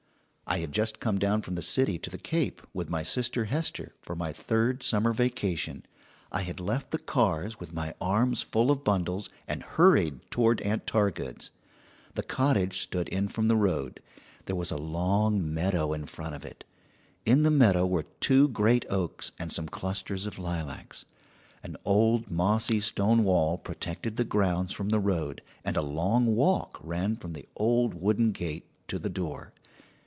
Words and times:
I 0.47 0.57
had 0.59 0.73
just 0.73 0.99
come 0.99 1.17
down 1.17 1.43
from 1.43 1.55
the 1.55 1.61
city 1.61 1.97
to 1.99 2.09
the 2.09 2.17
Cape 2.17 2.61
with 2.73 2.89
my 2.89 3.03
sister 3.03 3.45
Hester 3.45 3.93
for 4.01 4.17
my 4.17 4.33
third 4.33 4.83
summer 4.83 5.13
vacation. 5.13 5.85
I 6.29 6.41
had 6.41 6.59
left 6.59 6.91
the 6.91 6.97
cars 6.99 7.57
with 7.57 7.71
my 7.71 7.93
arms 8.01 8.41
full 8.41 8.69
of 8.69 8.83
bundles, 8.83 9.29
and 9.47 9.63
hurried 9.63 10.29
toward 10.29 10.59
Aunt 10.59 10.85
Targood's. 10.85 11.51
The 12.15 12.23
cottage 12.23 12.79
stood 12.81 13.07
in 13.07 13.29
from 13.29 13.47
the 13.47 13.55
road. 13.55 14.01
There 14.45 14.55
was 14.57 14.71
a 14.71 14.77
long 14.77 15.53
meadow 15.53 15.93
in 15.93 16.05
front 16.05 16.35
of 16.35 16.43
it. 16.43 16.65
In 17.25 17.43
the 17.43 17.49
meadow 17.49 17.87
were 17.87 18.03
two 18.19 18.49
great 18.49 18.85
oaks 18.89 19.31
and 19.39 19.53
some 19.53 19.69
clusters 19.69 20.25
of 20.25 20.37
lilacs. 20.37 21.05
An 21.63 21.77
old, 21.85 22.29
mossy 22.29 22.81
stone 22.81 23.23
wall 23.23 23.57
protected 23.57 24.17
the 24.17 24.25
grounds 24.25 24.73
from 24.73 24.89
the 24.89 24.99
road, 24.99 25.41
and 25.63 25.77
a 25.77 25.81
long 25.81 26.35
walk 26.35 26.77
ran 26.83 27.15
from 27.15 27.31
the 27.31 27.47
old 27.55 27.93
wooden 27.93 28.33
gate 28.33 28.65
to 28.89 28.99
the 28.99 29.09
door. 29.09 29.53